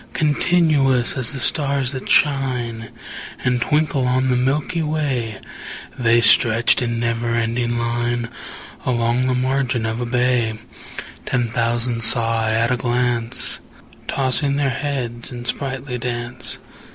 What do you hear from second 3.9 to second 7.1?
on the milky way, The stretched in